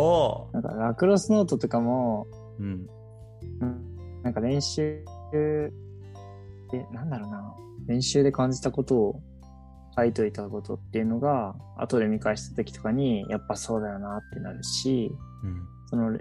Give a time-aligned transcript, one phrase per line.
[0.00, 2.26] おなんかラクロスノートとかも、
[2.58, 2.86] うん。
[4.22, 5.04] なんか練習
[6.72, 7.54] で、なんだろうな、
[7.86, 9.22] 練習で感じたことを
[9.96, 15.10] 書いといたことっていうのが、後で見返した時とかに、やっぱそうだよなってなるし、
[15.42, 15.62] うん。
[15.86, 16.18] その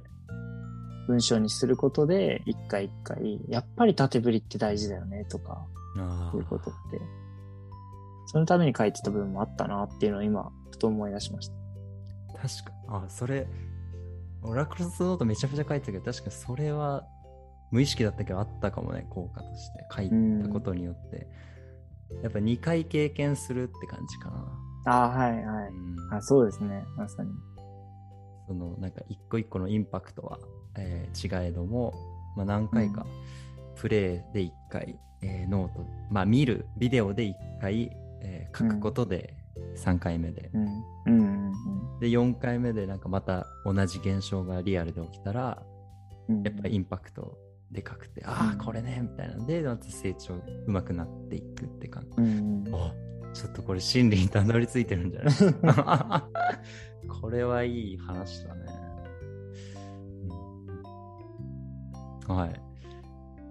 [1.07, 5.66] 文章にすることで、一回一回、やっぱり縦振りって大事だよねとか、
[5.98, 7.02] あいうことって、
[8.27, 11.53] そのために書いてた部分もあったなっていうのを今、ふと思い出しました。
[12.35, 13.48] あ、確か、あ、それ、
[14.43, 17.05] オラクロスノートめちゃくちゃ書いてたけど、確かそれは
[17.71, 19.85] 無意識だったけどあったかもね、効果として。
[19.95, 20.09] 書い
[20.43, 21.27] たことによって。
[22.23, 24.91] やっぱ2回経験するって感じかな。
[24.94, 25.67] ああ、はいはい。
[25.70, 25.73] う
[26.11, 27.30] んあそうですね、まさに。
[28.47, 30.39] そのなんか一個一個のインパクトは、
[30.75, 31.94] えー違えども、
[32.35, 33.05] まあ、何回か
[33.75, 39.35] プレイで1回、えーノート、まあ見るビデオで1回、えー書くことで
[39.75, 40.61] 3回目で、うん。
[40.61, 40.73] うん
[41.05, 41.28] うん
[41.99, 45.61] で4回目でなんかまた同じ現象がリアルで起きたら
[46.28, 46.36] うん。
[46.38, 47.38] うんやっぱインパクト
[47.72, 52.09] でかくて、ああこれねみたいなのでまた成長うまくなっていくって感じ。
[52.17, 52.64] うん
[53.33, 56.30] ちょっとこれ真理にたどり着いてるんじゃな
[57.03, 57.08] い？
[57.22, 58.61] これはいい話だね。
[62.30, 62.61] うんはい。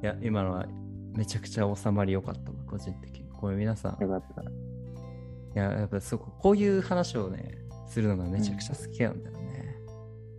[0.02, 0.66] いや、今のは
[1.14, 3.28] めちゃくちゃ収まり良かったわ、個人的に。
[3.30, 5.60] これ皆さん、いよかった。
[5.60, 7.56] や、やっぱそこ、こういう話をね、
[7.89, 9.77] するのがめちゃくちゃ好きなんだよね。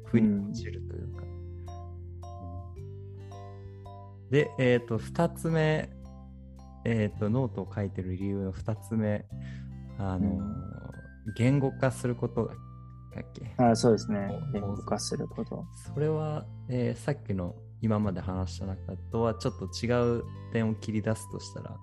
[0.06, 1.24] ふに落ちるというか。
[1.24, 1.30] うん
[4.32, 5.90] で、えっ、と、二つ目、
[6.86, 9.26] えっ、と、ノートを書いてる理由の二つ目、
[9.98, 10.70] あのー、うん
[11.36, 12.48] 言語化すること
[13.16, 13.54] だっけ？
[13.58, 14.52] あそうですねお。
[14.52, 15.66] 言語化すること。
[15.94, 21.78] それは、えーさっきの今まで話した中とはちょっと違う点を切り出すとしたら、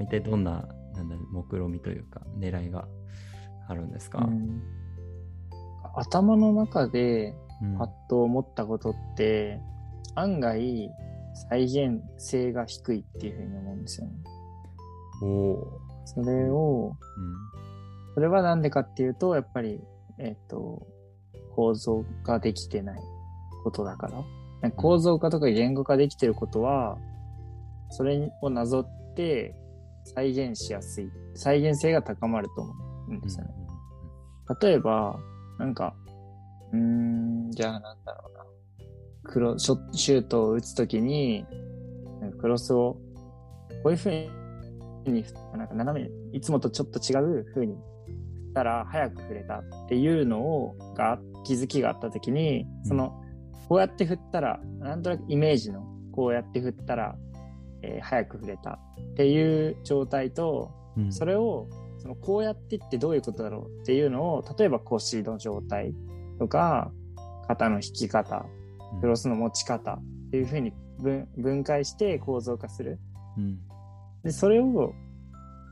[0.00, 2.88] 一体どんななんだ目論見みというか狙いが
[3.68, 4.62] あるんですか、うん
[5.96, 9.60] 頭の中でうんパッと思ったことって、
[10.14, 10.90] 案外
[11.50, 14.12] 再現性が低いっていうふうに思うんですよね。
[15.22, 17.56] おおそれを、ー、うん
[18.14, 19.78] それはなんでかっていうと、やっぱり、
[20.18, 20.86] えっ、と、
[21.54, 23.00] 構造化できてない
[23.62, 24.08] ことだか
[24.62, 24.70] ら。
[24.70, 26.96] 構造化とか言語化できてることは、
[27.90, 29.54] それをなぞって
[30.04, 31.10] 再現しやすい。
[31.34, 32.74] 再現性が高まると思
[33.08, 33.50] うんですよね。
[34.62, 35.18] 例えば、
[35.58, 35.94] なんか、
[36.72, 38.44] うーん、じゃあなんだろうな。
[39.24, 41.44] クロショシュートを打つときに、
[42.40, 42.98] クロスを、
[43.82, 44.28] こういう風
[45.10, 45.24] に、
[45.56, 47.80] なんか斜め、いつもとちょっと違う風に振
[48.50, 53.20] ったら早く振れたっていうのを、が、気づきがあったときに、その、
[53.68, 57.16] こうやって振ったら、なんとなくイメージの、こうやって振ったら、
[57.82, 58.78] えー早く振れた
[59.12, 61.68] っていう状態と、うんそれを
[62.06, 65.92] そのこうやってってどういうことだろうっていうのを例えば腰の状態
[66.38, 66.92] とか
[67.48, 68.46] 肩の引き方
[69.00, 73.00] クロスの持ち方っていうふうに分分解して構造化する。
[73.36, 73.58] うん。
[74.22, 74.94] でそれを、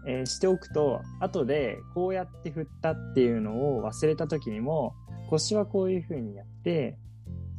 [0.08, 4.92] えーしておくと後でこうやって振ったっていうのを忘れた時にも
[5.30, 6.98] 腰はこういうふうにやって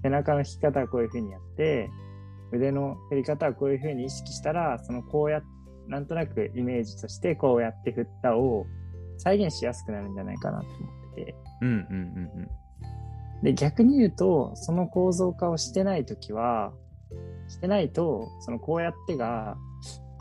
[0.04, 1.90] 背中の引き方はこういうふうにやって
[2.52, 5.44] 腕の振り方はこういうふうに意識したらそのこうやっ
[5.88, 8.66] なんとなくイメージとしてこうやって振ったを
[9.18, 10.74] 再現しやすくなるんじゃないかなと思
[11.12, 11.36] ってて。
[11.62, 12.50] うんうんうん
[13.44, 16.74] で逆に言うとその構造化をしてない時は
[17.48, 19.56] してないとそのこうやってが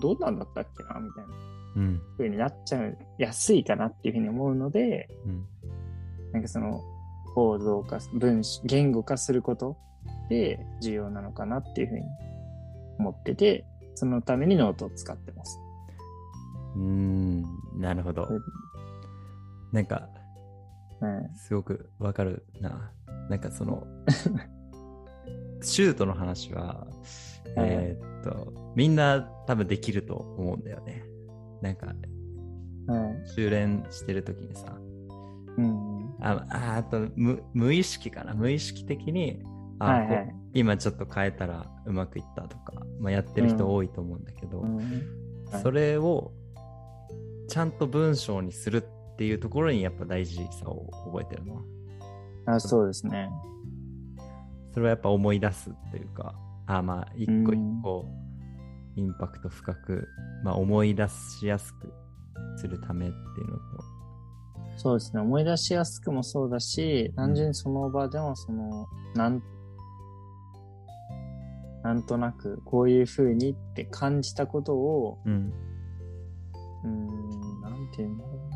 [0.01, 1.35] どんなんだったっけなみたいな。
[1.77, 1.83] うん。
[1.83, 5.47] うん風になっちゃうやすいかなっていうふうに思うのでうん。
[6.33, 6.83] なんかその
[7.35, 9.77] 構造化文章言語化すること
[10.29, 12.03] で重要なのかなっていうふうに
[12.99, 15.59] 思っててそのためにノートを使ってます。
[16.77, 17.43] うーん
[17.79, 18.27] なるほど。
[18.31, 18.43] うん
[19.73, 20.09] なんか
[21.01, 22.93] うんすごくわかるな。
[23.29, 23.87] なんかその、
[25.61, 26.87] シュートの話は、
[27.57, 31.05] えーっと、みんな多分できると思うんだよね。
[31.63, 33.29] なんか、はい。
[33.29, 34.77] 修練してる時にさ、
[35.57, 38.35] うんあああと無無意識かな。
[38.35, 39.43] 無意識的に
[39.79, 44.77] あ、はいはい今ちょっと変えたらうまくいったとか、まあ、やってる人多いと思うんだけど、うん。
[45.51, 45.63] はい。
[45.63, 46.33] それを
[47.49, 51.63] ちゃんと文章にするっていうところにやっぱ大事さを覚えてるの
[52.47, 53.29] あそうですね。
[54.73, 56.35] それはやっぱ思い出すっていうか
[56.67, 58.07] あまあ一個一個
[58.97, 60.09] インパクト深く、
[60.45, 61.93] まあ、思い出しやすく
[62.57, 63.95] するためっていうのと。
[64.77, 65.21] そうですね。
[65.21, 69.43] 思い出しやすくもそうだし、単純にその場でもその、なん、
[71.85, 75.53] なんとなくこういう風にって感じたことを、うん
[76.83, 78.49] うーん、なんて言うんだろう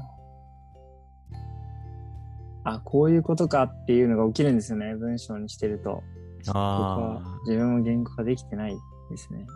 [2.65, 2.73] な。
[2.73, 6.03] あ、こういうことかっていうのが起きるんですよね、文章にしてると。
[6.47, 8.77] 僕はあ自分も言語化できてない
[9.11, 9.47] ですね。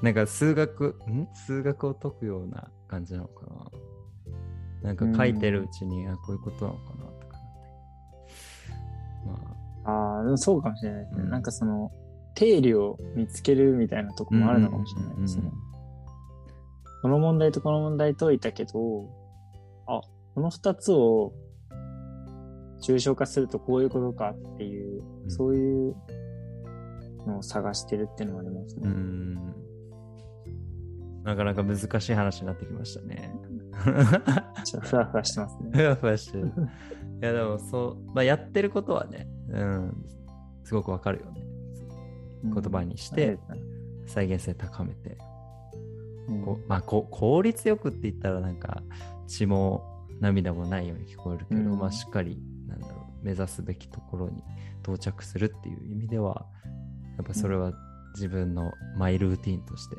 [0.00, 0.04] あ。
[0.04, 1.28] なんか数学、ん？
[1.34, 3.46] 数学を解くような感じなのか
[4.82, 4.92] な。
[4.94, 7.50] なんか書いてるうちに、あ、こういうことなのかなとかなっ
[9.44, 9.50] て。
[9.84, 11.22] まああ、でもそうかもしれないですね。
[11.24, 11.92] うんなんかその、
[12.34, 14.38] 定理を見つけるみたいなとこあ。
[14.38, 15.50] もあるのかもしれないですね。
[17.02, 18.70] この問題とこの問題解いたけど、
[19.86, 20.00] あ、
[20.34, 21.32] この二つを
[22.82, 25.94] 抽象化するとこういうことかっていう、うんそういう
[27.26, 28.88] のを探してるっていうのもありますね。
[31.22, 33.32] なかなか難しい話になってきましたね。
[34.64, 35.86] ちょっとふわふわしてますふね。
[35.86, 36.46] わふわしてる。
[36.46, 40.04] いやでもそう、まあ、やってることはね、うん、
[40.64, 41.44] すごくわかるよね。
[42.42, 43.38] 言葉にして
[44.06, 45.18] 再現性高めて、
[46.28, 46.42] うん。
[46.42, 48.82] こうまあこ効率よくって言ったらなんか
[49.26, 51.78] 血も涙もないように聞こえるけど、うん。
[51.78, 54.42] まあしっかりなんだろう目指すべきところに
[54.82, 56.46] 到着するっていう意味では
[57.16, 57.72] やっぱそれは
[58.14, 59.96] 自分のマイルーティンとして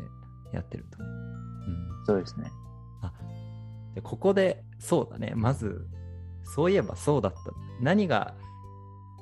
[0.53, 0.97] やってると。
[1.03, 2.05] うん。
[2.05, 2.51] そうですね。
[3.95, 5.33] でここでそうだね。
[5.35, 5.85] まず
[6.43, 7.39] そういえばそうだった。
[7.81, 8.33] 何が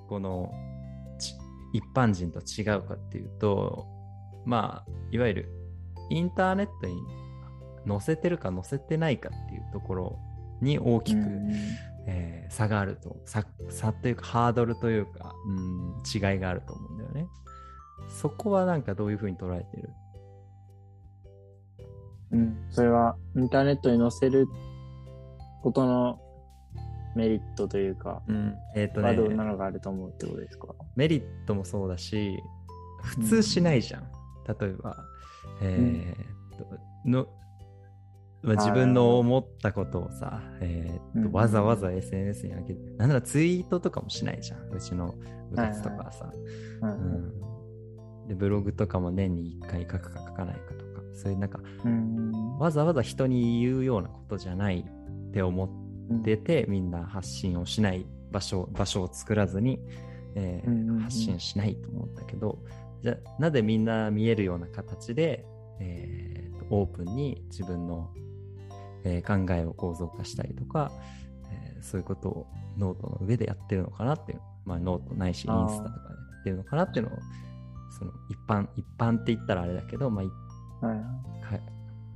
[0.08, 0.69] このち
[1.74, 3.86] 一般人と違うかっていうと
[4.46, 5.50] まあいわゆる
[6.10, 6.96] インターネットに
[7.88, 10.20] 載せてるか載せてないかっていうところ
[10.62, 11.52] に大きく、うん
[12.08, 17.28] えー差があると差差というかハードルというか、うん、違いがあると思うんだよね。
[18.10, 19.90] そこはなんかどういうふうに捉えてる？
[22.32, 24.48] うん、それはインターネットに載せる
[25.62, 26.20] ことの
[27.16, 28.56] メリットというか、うん。
[28.76, 30.74] えっ、とねはどんなのがあると思うってことですか？
[31.00, 32.38] メリットもそうだし
[33.04, 34.04] 普通しないじゃん、
[34.60, 34.98] 例えば
[35.62, 37.28] えーの、
[38.42, 41.32] まあ、自分の思ったことをさ、えーっとうん。
[41.32, 44.70] わざわざ SNS に上げて、なんならツイートとかもしないじゃん。
[44.70, 45.16] うちの
[45.50, 46.32] 部活とかはさ、
[46.82, 51.00] うんうん、でブログとかも年に1回書くか書かないかとか。
[51.14, 52.58] そういうなんかうん。
[52.60, 55.66] わざわざ人に言うようなことじゃないって思
[56.20, 59.80] ってて、みんな発信をしない場所場所を作らずに、
[60.40, 62.60] えー発信しないと思ったけど
[63.02, 65.46] じゃあなぜみんな見えるような形で、
[65.80, 68.12] えーとオープンに自分の、
[69.04, 70.92] えー考えを構造化したりとか、
[71.52, 72.48] えーそういうことを
[72.78, 77.20] ノートの上でやってるのかなっていう、まあ、ノートないしインスタとかでやってるのかなっていうのを
[77.98, 80.28] その一般一般って言ったらあれだけど、まあ、い
[80.86, 81.60] はいか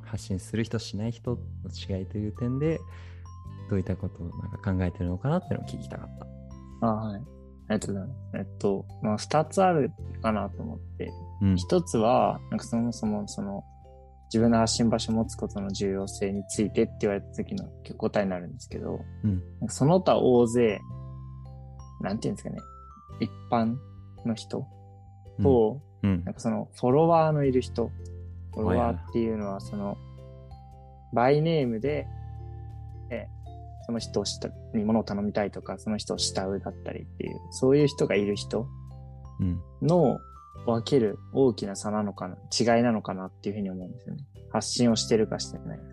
[0.05, 2.79] 発信する人しない人の違いという点で
[3.69, 6.19] どういったことをなんか考えてるのかなっていうのを聞きたかっ
[6.81, 6.87] た。
[6.87, 7.21] あはい。
[7.67, 8.19] ありがとうございます。
[8.35, 11.11] えっと、まあ、二つあるかなと思って、
[11.41, 11.55] うん。
[11.55, 13.63] 一つは、なんかそもそもその、
[14.33, 17.65] 自分の発信場所を持つことの重要性についてって言われた時の
[17.97, 19.41] 答えになるんですけど、うん。
[19.69, 20.81] その他大勢、
[22.01, 22.57] なんていうんですかね、
[23.19, 23.75] 一般
[24.25, 24.65] の人
[25.41, 26.23] と、うん。
[26.25, 27.91] なんかそのフォロワーのいる人、
[28.53, 29.97] フォロワーっていうのはその、
[31.13, 32.22] バイネームで、え
[33.85, 38.67] その人をしたに物を頼みたいとか、その人を慕うだったりっていう、そういう人がいる人
[39.39, 40.19] うんの
[40.65, 44.23] 分ける大きな差なのかな、違いなのかなっていうふうに思うんですよね。
[44.51, 45.83] 発信をしてるかしてないか。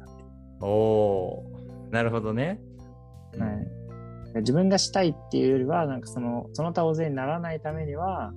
[0.60, 2.60] おおーなるほどね。
[3.34, 3.80] うんはい
[4.32, 8.32] 自分がしたいっていうよりは、なんかその、その他大勢にならないためには、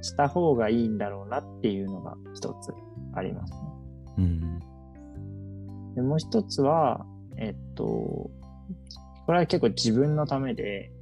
[0.00, 2.72] した方がいいんだろうなっていうのが一つ
[3.14, 3.58] ありますね。
[4.18, 4.60] うん
[5.94, 7.04] でもう一つは、
[7.36, 8.30] えっと、
[9.26, 10.92] これは結構自分のためで、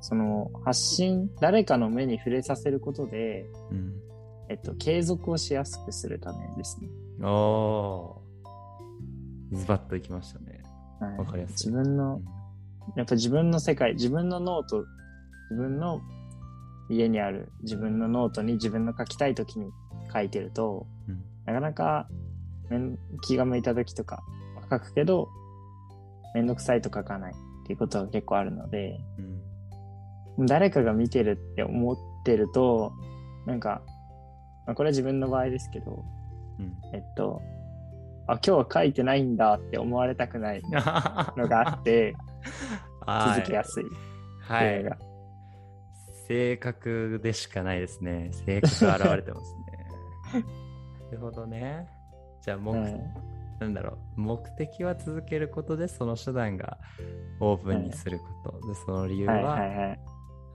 [0.00, 3.94] その発信、誰かの目に触れさせることで、うん。
[4.48, 6.88] えっと、継続をしやすくするためですね。
[7.26, 9.56] おー。
[9.56, 10.62] ズバッといきましたね。
[11.00, 11.18] はい。
[11.18, 11.70] わかりやすい。
[11.70, 12.20] 自分の、
[12.96, 14.84] やっぱ自分の世界、自分のノート、
[15.50, 16.00] 自分の
[16.90, 19.70] 家にある自分のノートに自分の書きたい時に
[20.12, 21.22] 書いてると、うん。
[21.44, 22.08] なかなか
[23.22, 24.22] 気が向いた時とか
[24.56, 25.28] は書くけど、
[26.34, 29.38] めんどくさいと書かないっていうことが結構あるので、うん
[30.46, 32.92] 誰かが見てるって思ってると、
[33.46, 33.82] なんか、
[34.66, 36.04] まあ、これは自分の場合ですけど、
[36.60, 37.42] うんえっと、
[38.28, 40.62] あ、今日は書いてないんだって思われたくない
[41.36, 42.14] のがあって、
[43.34, 43.84] 続けやすい
[44.42, 44.84] はい。
[46.28, 48.30] 性格でしかないですね。
[48.32, 50.44] 性格が現れてますね。
[51.06, 51.88] なるほどね。
[52.42, 56.78] じゃあ目、はいなんだろう、目的は続けることで、その手段が
[57.40, 58.68] オープンにすること。
[58.68, 60.00] で、その理由は、はいはいはい。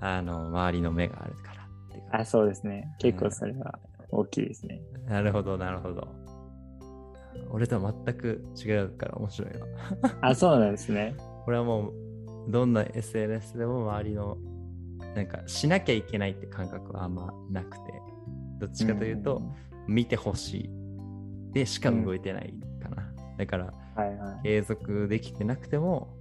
[0.02, 2.94] あの、周りの目があるからっていうあ、そうですね。
[3.00, 3.80] 結構それは
[4.10, 4.82] 大きいですね。
[5.08, 6.08] なるほど、なるほど。
[7.50, 9.68] 俺とは全く違うから面白いわ。
[10.22, 11.16] あ、そうなんですね。
[11.46, 14.38] 俺はもう、どんな SNS でも周りの
[15.16, 17.94] なんかしなきゃいけないって感覚はあんまなくて
[18.60, 19.42] どっちかというと、
[19.88, 20.70] 見てほしい
[21.54, 22.73] でしか動いてないかな、
[23.38, 24.44] だからはいはい。
[24.44, 26.16] 継続できてなくても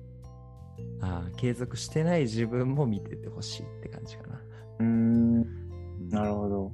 [1.00, 4.40] あー継続してない自分も見ててほしいって感じかな、
[4.80, 6.72] うーん、なるほど。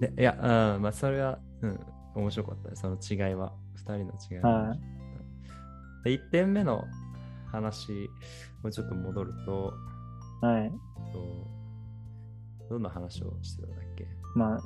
[0.00, 1.80] でいやあーまあそれは、うん、
[2.14, 3.52] 面白かったその違いは。
[3.76, 4.80] 2人の違いは面白かっ
[6.04, 6.84] た、で1点目の
[7.52, 7.92] 話
[8.62, 9.72] もうちょっと戻ると
[10.42, 10.72] はい。
[11.12, 11.46] と
[12.68, 14.06] どんな話をしてたんだっけ？
[14.34, 14.60] まあ、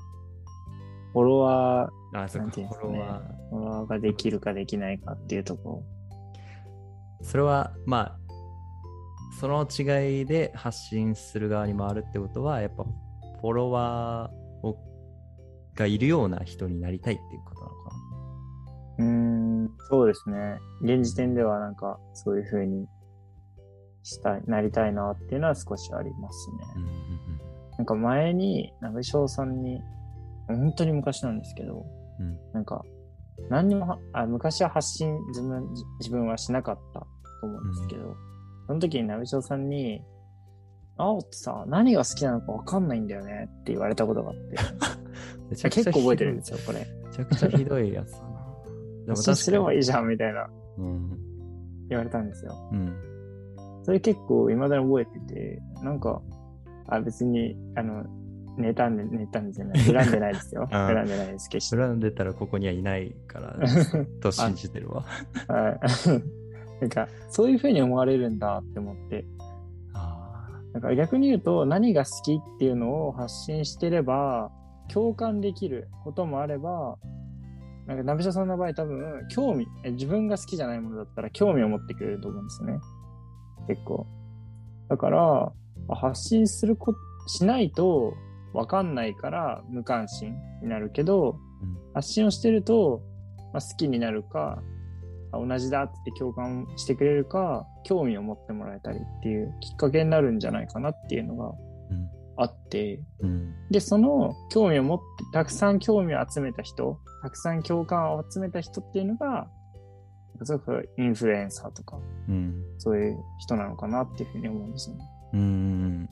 [1.13, 3.51] フォロワあ、そー、っか、なんていうかねフォロワー。。
[3.51, 5.85] フォロワーができるかできないかっていうとこ
[7.23, 8.19] それは、まあ、
[9.41, 12.85] その違いで発信する側に回るってことは、やっぱ
[13.41, 14.77] フォロワーを
[15.75, 17.91] がいるような人になりたいっていうことなのか
[18.99, 19.05] ろ。
[19.07, 20.59] うーん、そうですね。
[20.83, 22.87] 現時点ではなんか、そういう風に
[24.03, 26.57] したい、なりたいなっていうのは少しありますね。
[26.59, 26.73] な。
[26.77, 27.41] うんうん
[27.79, 29.81] なんか前に、鍋翔さんに、
[30.57, 31.85] 本当に昔なんですけど、
[32.19, 32.83] うんうんなんか、
[33.49, 37.07] 何にもはあ、昔は発信自分、じ自分はしなかったと
[37.43, 38.15] 思うんですけど、
[38.67, 40.03] その時に鍋翔さんに、
[40.97, 44.37] 青ってさ、何が好きなのかわかんないんだよねって言われたことがあっ
[45.57, 46.87] て、 結構覚えてるんですよ、これ。
[47.07, 48.25] めちゃくちゃひどいやつだな。
[49.07, 49.79] で発信すればいい。
[49.79, 51.19] いいじゃんみたいなうん。
[51.89, 52.55] 言われたんですよ。
[52.73, 52.95] うん。
[53.83, 56.21] それ結構未だに覚えてて、なんか、
[56.87, 58.05] あ、別に、あの、
[58.61, 60.69] 妬んで、妬んでない、恨んでないですよ。
[60.73, 61.77] あ恨んでないです、決して。
[61.77, 63.57] 恨んでたらここにはいないから、
[64.21, 65.05] と信じてるわ。
[65.49, 65.81] はい。
[66.81, 69.25] なんか、そういう風に思われるんだって思って。
[69.93, 74.51] あだから逆に言うと、何が好きっていうのを発信してれば、
[74.89, 76.97] 共感できることもあれば、
[77.87, 82.79] なんか、ナビシャさんの場合多分、興味、え自分が好きじゃないものだったら興味を持ってくれると思うんですよね。
[83.69, 84.07] 結構。
[84.89, 85.53] だから、
[85.89, 86.95] あ発信するこ、
[87.27, 88.15] しないと
[88.53, 93.03] わかんないから無関心になるけど、うん発信をしてると、
[93.53, 94.63] まあ、好きになるか、
[95.33, 101.55] あ同じだって共感してくれるか、興味を持ってもらえたりっていうきっかけになるんじゃないかなっていうのがうん。
[102.37, 103.55] あって、うん。
[103.71, 109.49] で、その興味を持って、たくさん興味を集めた人、たくさん共感を集めた人っていうのが、
[110.43, 112.55] すごくインフルエンサーとか、うん。
[112.79, 115.05] そういう人なのかなっていうふうに思うんですよね。
[115.35, 116.11] うーん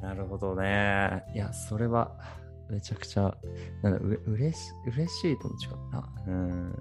[0.00, 1.24] なるほどね。
[1.34, 2.16] いや、それは
[2.70, 3.34] めちゃくちゃ、
[3.82, 6.12] なんだ、ううれし嬉しいとも違うな。
[6.26, 6.72] うん。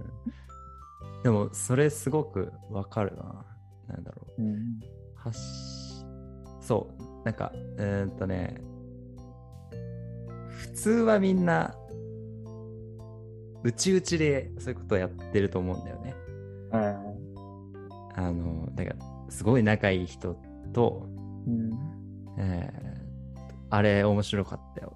[1.23, 3.45] でも、それすごくわかるな。
[3.87, 4.41] なんだろう。
[4.41, 4.79] うん。
[5.15, 6.05] 発し
[6.61, 8.61] そう、なんか、うーんとね、
[10.49, 11.75] 普通はみんな、
[13.63, 16.13] うちうちでそういうことをやってると思うんだよね。
[18.15, 18.97] あの、だから、
[19.29, 20.35] すごい仲いい人
[20.73, 21.07] と、
[21.47, 21.71] うん。
[22.37, 22.86] えー
[23.69, 24.95] あれ面白かったよ。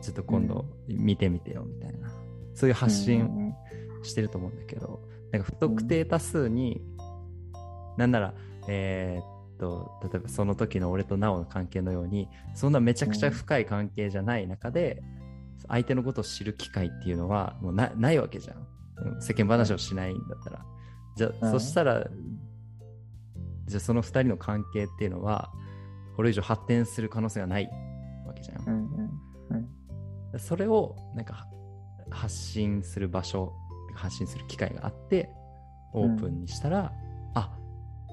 [0.00, 2.10] ちょっと今度見てみてよみたいな。
[2.54, 3.54] そういう発うん信うん
[4.04, 6.82] してると思うんだけど、なんか不特定多数に、
[7.96, 8.34] なんなら、
[8.68, 15.02] えーっと、例えばその時の俺とナオの関係のように、そんなめちゃくちゃ深い関係じゃない中で、
[15.68, 18.56] 相手のことを知る機会っていうのはもうなないわけじゃん。
[18.56, 20.64] うん世間話をしないんだったら。
[21.16, 22.04] じゃそしたら、
[23.66, 25.52] じゃあその二人の関係っていうのは、
[26.16, 27.70] これ以上発展する可能性がないわ
[28.42, 28.68] けじゃん。
[28.68, 29.68] うんうん
[30.38, 31.46] それをなんか
[32.10, 33.52] 発信する場所、
[33.94, 35.28] 発信する機会があって、
[35.92, 36.90] オープンにしたら、
[37.34, 37.54] あ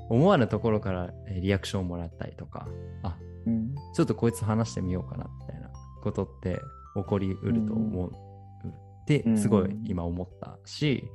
[0.10, 2.68] 思わぬところからえーリアクションをもらったりとか、
[3.04, 5.72] あうんちょっとこいつ話してみようかなみたいな
[6.04, 6.60] ことって
[6.96, 8.12] 起こりうると思う。
[8.12, 11.06] ってうんすごい今思ったし、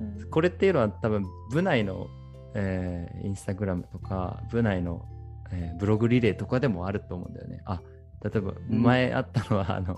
[0.00, 2.06] うんこれっていうのは多分部内の、
[2.54, 5.04] えーインスタグラムとか部内の、
[5.50, 7.60] えーブログリレーとかでもあると思うんだよね。
[7.66, 7.82] あ
[8.22, 9.96] 例えばうん前あったのは、あの、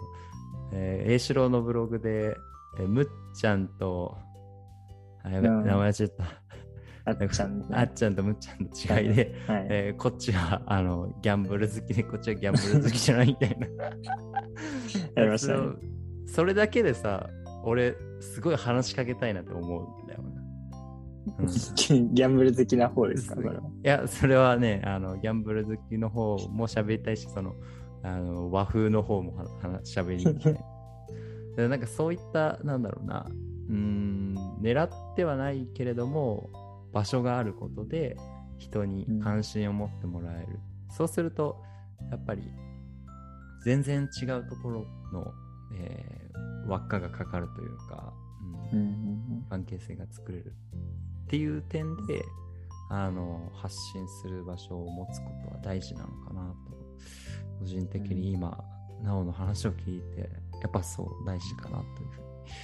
[0.72, 2.36] えー、栄四郎のブログで、
[2.78, 4.16] えーむっちゃんと、
[5.24, 6.42] あやべ、うん名前間違った。
[7.04, 7.66] あっちゃんね。
[7.72, 9.66] あっちゃんとむっちゃんの違いで、はい。
[9.70, 13.66] えーこっちはあのギャンブル好きで、こっちはギャンブル好きじゃないみたいな。
[15.16, 15.58] やりましたね。
[16.26, 17.28] そそれだけでさ、
[17.64, 20.28] 俺、すごい話しかけたいなって思うんだよな。
[20.28, 20.32] うん
[22.14, 23.40] ギャンブル好きな方ですか。
[23.40, 23.44] い
[23.82, 27.54] や、それはね、あのギャンブル好きの方も喋りたいし、その
[28.02, 30.64] あの和風の方もは話喋りに行きたい。
[31.56, 33.26] でなんかそういった、なんだろうな、
[33.68, 36.50] うーん、狙ってはないけれども、
[36.92, 38.16] 場所があることで
[38.58, 40.58] 人に関心を持ってもらえる。
[40.88, 41.62] そうすると、
[42.10, 42.42] やっぱり
[43.64, 45.32] 全然違うところの、
[45.76, 46.22] えー
[46.66, 48.12] 輪っかがかかるというか、
[48.72, 48.88] うんうんう
[49.40, 49.46] ん。
[49.50, 50.54] 関係性が作れる
[51.24, 52.24] っていう点で
[52.90, 56.72] あの発信する場所を持つことは大事なのかなと
[57.62, 58.58] 個人的に今、
[59.02, 60.30] なおの話を聞いて
[60.62, 62.10] やっぱそう大事かなという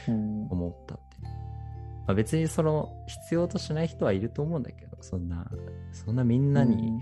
[0.04, 0.48] ふうにうん。
[0.50, 1.24] 思ったっていう。
[1.24, 5.46] まあ、別にその必要としない人はいると思うんだけどそんな
[5.92, 7.00] そんなみんなに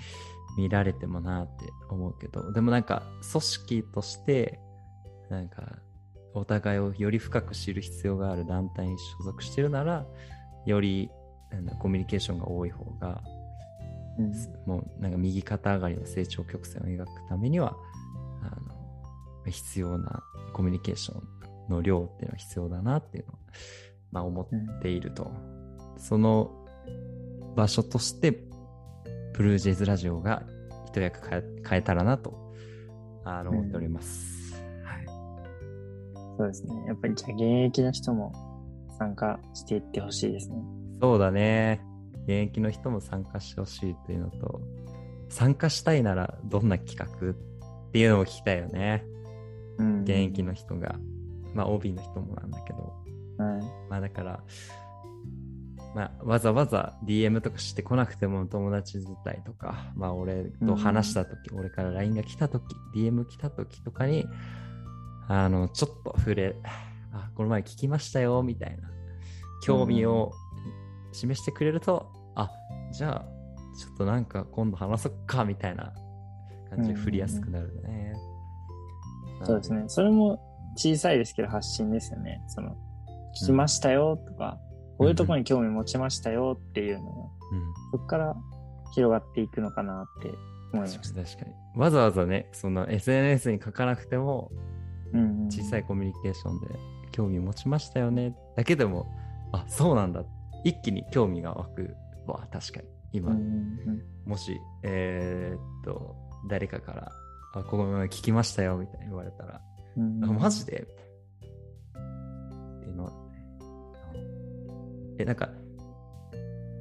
[0.58, 4.58] 見られてもなって思うけど、でもなんか組織として
[5.30, 5.78] なんか
[6.34, 10.06] お互いをより深く知る必要がある団体に所属してるなら
[10.66, 11.10] より
[11.50, 13.22] なんだコミュニケーションが多い方が
[14.18, 14.32] うん。
[14.66, 17.76] もうなんか右肩上がりの成長曲線を描くためには
[18.42, 18.46] あ
[19.46, 21.22] の必要なコミュニケーション
[21.68, 23.36] の量っていうのは必要だなっていうのを、
[24.12, 25.30] まあ、思っていると、
[25.98, 26.50] その
[27.56, 28.44] 場所として
[29.34, 30.42] ブルージェイズラジオが
[30.86, 32.54] 一役変えたらなと
[33.24, 35.04] あのうん思っております、はい、
[36.38, 36.84] そうですね。
[36.86, 38.32] やっぱりじゃあ現役の人も
[38.98, 40.56] 参加していってほしいですね。
[41.00, 41.82] そうだね
[42.26, 44.60] 現役の人も参加してほしいというのと
[45.28, 47.34] 参加したいならどんな企画っ
[47.92, 49.04] ていうのも聞きたいよね。
[49.78, 50.02] うん。
[50.02, 50.96] 現役の人が、
[51.54, 52.94] まあ OB の人もなんだけど、
[53.38, 53.62] はい。
[53.90, 54.44] まあだから、
[55.94, 62.64] まあわざわざ DM とかしてこなくても友達伝いとか、まあ俺と話したとき、俺から LINE が来たとき、
[62.94, 64.26] DM 来たときとかに、
[65.28, 66.56] あの、ちょっと触れ、
[67.12, 68.88] あ、この前聞きましたよ、みたいな、
[69.62, 70.32] 興味を
[71.12, 72.15] 示してくれると、あ、
[72.96, 73.24] じゃあ、
[73.76, 75.92] ちょっとなんか今度話そっか、みたいな
[76.70, 78.14] 感じで振りやすくなるね。
[79.44, 79.84] そうですね。
[79.86, 80.40] それも
[80.76, 82.42] 小さいですけど発信ですよね。
[82.48, 82.70] その、
[83.40, 84.58] 聞きましたよとか、
[84.96, 87.74] こういうところに興味持ちましたよっていうのを、うん。
[87.92, 88.34] そこから
[88.94, 90.30] 広がっていくのかなって
[90.72, 91.22] 思いました。
[91.22, 91.54] 確かに。
[91.78, 94.50] わざわざね、その SNS に書かなくても、
[95.12, 96.66] うんうん小さいコミュニケーションで
[97.12, 98.34] 興味持ちましたよね。
[98.56, 99.06] だけでも、
[99.52, 100.24] あ、そうなんだ。
[100.64, 101.96] 一気に興味が湧く
[102.26, 102.88] わ、確かに。
[103.12, 103.36] 今、
[104.24, 106.16] もし、えーっと、
[106.48, 107.12] 誰かから、
[107.54, 109.60] あ、ここ聞きましたよ、みたいに言われたら、
[109.96, 110.24] うん。
[110.24, 110.82] あマジで？
[110.82, 110.86] っ
[112.80, 113.16] ていうのはね
[115.18, 115.50] え、なんか、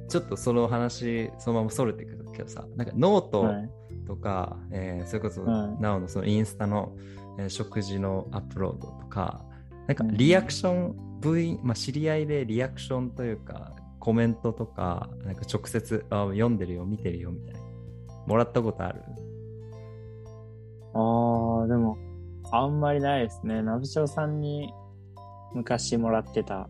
[0.08, 3.70] ちょっとその話、そのままそれてくるけどさ、なんかノート、はい。
[4.06, 5.82] とか、えーそれこそ、はい。
[5.82, 6.96] なおのそのインスタの、
[7.38, 9.44] えー食事のアップロードとか、
[9.88, 10.16] なんかうん。
[10.16, 13.74] リアクション、部員、まあ、知り合いでリアクションというか、
[14.06, 17.60] コメントとか、なんか直接、あ読んでるよ、見てるよ、みたいな。
[18.28, 19.02] もらったことある？
[20.94, 21.98] ああ、でも、
[22.52, 23.62] あんまりないですね。
[23.62, 24.72] ナブチョウさんに
[25.54, 26.68] 昔もらってた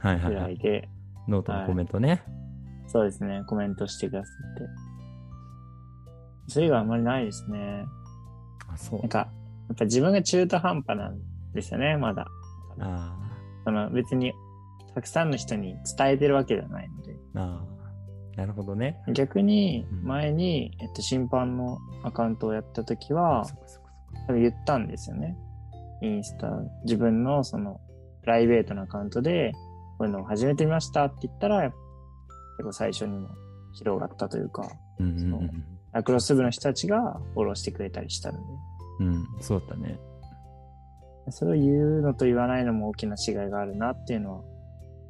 [0.00, 0.44] ぐはいはいはい。
[0.44, 0.88] らいで、
[1.28, 2.22] ノートのコメントね。
[2.86, 6.54] そうですね、コメントしてくださって。
[6.54, 7.84] それ以外あんまりないですね。
[8.72, 9.08] あ、そうなん。
[9.10, 9.24] か、や
[9.74, 11.18] っぱ自分が中途半端なん
[11.52, 12.26] ですよね、まだ。
[12.80, 13.14] あ
[13.64, 14.32] その別に、
[14.94, 17.12] たくさんの人に伝えてるわけではないので。
[17.12, 19.02] ーあー、なるほどね。
[19.12, 23.46] 逆にうん、前に、えっと、審判のアカウントをやったときは、
[24.28, 25.36] 言ったんですよね。
[26.00, 26.50] インスタ、
[26.84, 27.80] 自分のその、
[28.22, 29.52] プライベートなアカウントで、
[29.98, 31.74] こういうのを始めてみましたって言ったら、結
[32.62, 33.28] 構最初にも
[33.72, 35.50] 広がったというか、うんうんそう
[35.92, 38.40] ラクロス部の人たちがフォローしてくれたりしたの
[38.98, 39.06] うん。
[39.06, 40.00] うん、そうだったね。
[41.24, 44.44] で、それを言うのと言わないのも大きな違いがあるなっていうのは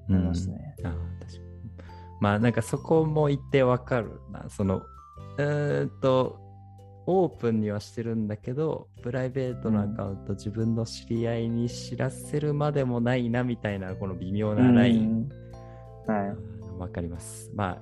[0.09, 0.77] 思いますね。
[0.85, 1.45] ああ、確かに。
[2.21, 4.49] まあなんかそこも言ってわかるな。
[4.49, 4.83] その、
[5.39, 6.41] うーんと、
[7.07, 15.29] オープンにはしてるんだけど、プライベートのアカウント、自分の知り合いに知らせるまでもないなみたいな、この微妙なライン。
[16.07, 16.29] うんはい。
[16.29, 17.51] うんわかります。
[17.55, 17.79] まあ、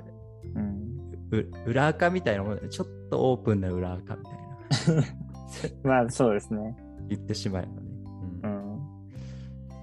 [0.55, 0.93] うん。
[1.31, 5.05] う裏垢みたいなもちょっとオープンな裏垢みたいな。
[5.83, 6.77] まあそうですね。
[7.09, 7.77] 言ってしまえばね。
[8.43, 8.47] う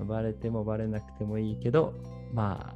[0.01, 0.07] うんん。
[0.07, 1.93] バレてもバレなくてもいいけど、
[2.33, 2.75] ま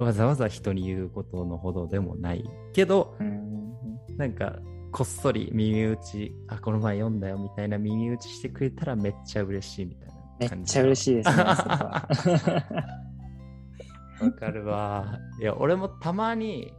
[0.00, 3.72] あ、わざわざ人に言うことのほどでもないけど、うん。
[4.16, 4.58] なんか、
[4.90, 10.70] こっそり耳打ち、あ、この前読んだよみたいな耳打ちしてくれたらめっちゃ嬉しいみたいなめ感じ。
[10.70, 11.44] っちゃ嬉しいですね。
[14.20, 15.18] わかるわ。
[15.40, 16.72] いや、俺もたまに、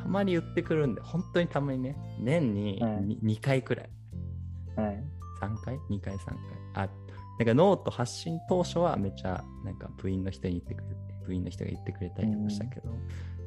[0.00, 3.90] たまに言ってくるんで、本当にたまにね、年にはいに 2, 回くらい。
[4.76, 5.04] はい。
[5.42, 6.36] 3回 ?2 回、3回。
[6.74, 6.88] あ、
[7.40, 10.94] なんかノート発信当初はめっちゃ、なんか部員の人に言ってくれて、
[11.26, 12.90] 部員の人が言ってくれたりとかしたけど、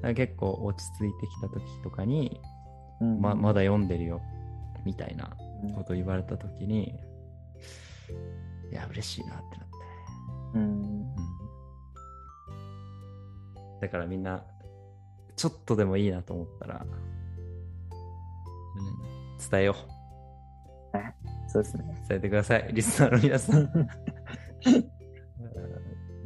[0.02, 2.42] なんか結構落ち着いてきた時とかに、
[3.02, 3.22] うん。
[3.22, 4.20] ままだ読んでるよ、
[4.84, 6.96] みたいなうんこと言われた時に、
[8.72, 9.76] いや、嬉しいなってなって。
[10.56, 10.62] うん。
[10.62, 11.16] うん。
[13.80, 14.44] だからみんな、
[15.36, 16.88] ちょっとでもいいなと思ったら、う
[17.96, 19.76] ん、伝えよ
[21.54, 21.84] そうですね。
[22.06, 22.10] う。
[22.10, 23.60] 伝えてください、リスナーの皆さん。
[23.62, 23.90] う ん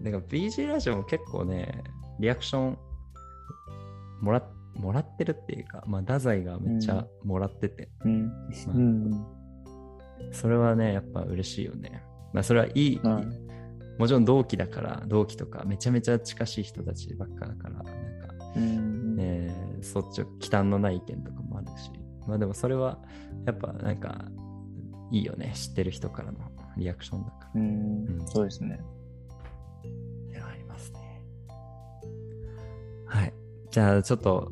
[0.03, 1.83] なんか BG ラジオも結構ね、
[2.19, 2.77] リアクション
[4.21, 4.43] もらっ
[4.75, 8.27] もらってるっていうか、まあ、太宰がめっちゃもらってて、うん。
[8.27, 8.33] ま
[8.67, 9.25] あうん。
[10.31, 12.03] それはね、やっぱ嬉しいよね。
[12.31, 13.47] まあ、それはいい、はい
[13.97, 17.91] もちろん同期だから、同期とかめちゃめちゃ近しい人たちばっかだから、なんか、
[18.55, 19.15] うん。
[19.19, 21.89] えー、そっち忌憚のない意見とかもあるし、
[22.27, 22.99] まあでもそれは、
[23.47, 24.25] やっぱなんか、
[25.11, 25.51] いいよね。
[25.55, 26.39] 知ってる人からの
[26.77, 27.61] リアクションだから。
[27.61, 28.79] うんうんそうですね。
[30.31, 31.23] ではありますね。
[33.05, 33.33] はい。
[33.71, 34.51] じゃあちょっと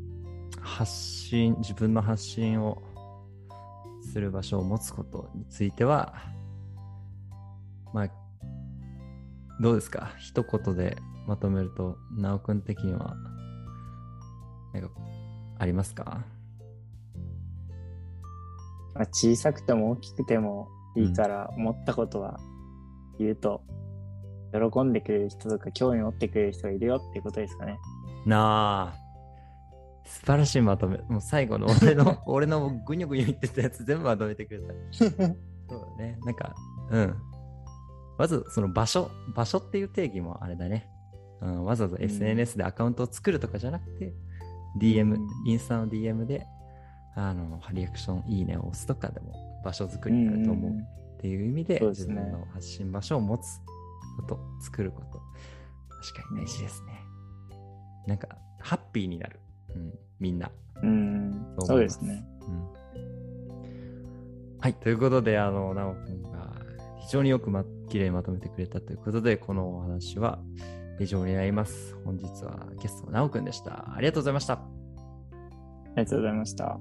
[0.62, 2.82] 発信、自分の発信を
[4.02, 6.13] する場所を持つことについては、
[7.94, 8.10] まあ、
[9.62, 10.13] どうですか？
[10.18, 13.15] 一言でまとめると、なおくん的には、
[14.74, 14.89] なんか、
[15.60, 16.24] ありますか？
[18.95, 22.39] まあ、小さくても大きくてもいいから、思ったことは
[23.19, 23.62] 言うと、
[24.53, 27.77] 喜んでくれる人とか興味持ってくれる人がいるよっていうことですかね。
[28.25, 29.05] なあ。
[30.05, 30.97] 素晴らしいまとめ。
[31.10, 34.73] もう最後の俺の、 俺のぐにょぐにょ言ってたやつ全部まとめてくれた。
[34.91, 36.17] そうだね。
[36.23, 36.55] なんか、
[36.91, 37.15] うん。
[38.17, 40.89] まず、その場所、場所っていう定義もあれだね。
[41.41, 44.13] うん、わざわざ SNS でアカウントを作るとかじゃなくて、
[44.79, 46.45] DM、うんインスタの DM で、
[47.15, 53.60] あの、リアクション、いいねを押すとかでも場所作りになると思うっていう意味で、そうですね自分の発信場所を持つ
[54.17, 55.21] こと、作ること、
[55.89, 57.01] 確かに大事ですね。
[58.08, 58.28] なんか、
[58.60, 59.39] ハッピーになる。
[59.75, 60.51] うん、みんな。
[60.84, 61.56] うん。
[61.60, 62.23] そそうですね。
[62.41, 62.75] うん
[64.65, 66.51] はい、ということで、あの、なおくんが
[66.99, 70.39] 非常によくま、綺麗にまとめてくれたということで、このお話は
[70.99, 71.95] 以上になります。
[72.04, 73.93] 本日はゲストのなおくんでした。
[73.95, 74.54] ありがとうございました。
[74.54, 74.60] あ
[75.97, 76.80] りがとうございました。